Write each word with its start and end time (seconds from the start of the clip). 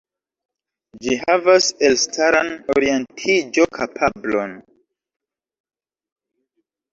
Ĝi 1.01 1.17
havas 1.25 1.67
elstaran 1.89 2.49
orientiĝo-kapablon. 2.75 4.57